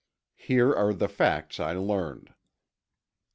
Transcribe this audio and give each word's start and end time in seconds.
Here 0.35 0.73
aye 0.75 0.93
the 0.93 1.07
facts 1.07 1.59
I 1.59 1.73
learned: 1.73 2.29
1. 2.29 2.35